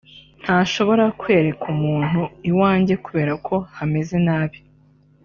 [0.43, 4.57] ntashobora kwereka umuntu iwange kubera ko hameze nabi